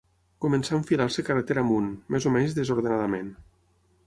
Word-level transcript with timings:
Començà 0.45 0.71
a 0.73 0.77
enfilar-se 0.79 1.23
carretera 1.29 1.65
amunt, 1.67 1.93
més 2.17 2.29
o 2.31 2.33
menys 2.39 2.57
desordenadament. 2.63 3.31